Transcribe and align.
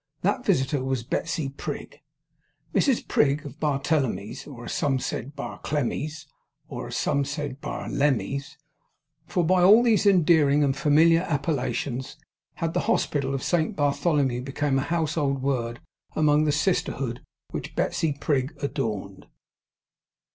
That 0.23 0.43
visitor 0.43 0.83
was 0.83 1.03
Betsey 1.03 1.49
Prig; 1.49 2.01
Mrs 2.73 3.07
Prig, 3.07 3.45
of 3.45 3.59
Bartlemy's; 3.59 4.47
or 4.47 4.65
as 4.65 4.73
some 4.73 4.97
said 4.97 5.35
Barklemy's, 5.35 6.25
or 6.67 6.87
as 6.87 6.97
some 6.97 7.23
said 7.23 7.61
Bardlemy's; 7.61 8.57
for 9.27 9.43
by 9.45 9.61
all 9.61 9.83
these 9.83 10.07
endearing 10.07 10.63
and 10.63 10.75
familiar 10.75 11.21
appellations, 11.29 12.17
had 12.55 12.73
the 12.73 12.79
hospital 12.89 13.35
of 13.35 13.43
Saint 13.43 13.75
Bartholomew 13.75 14.41
become 14.41 14.79
a 14.79 14.89
household 14.89 15.43
word 15.43 15.79
among 16.15 16.45
the 16.45 16.51
sisterhood 16.51 17.21
which 17.51 17.75
Betsey 17.75 18.11
Prig 18.13 18.55
adorned. 18.59 19.27